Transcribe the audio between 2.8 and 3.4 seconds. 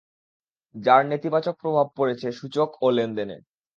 ও লেনদেনে।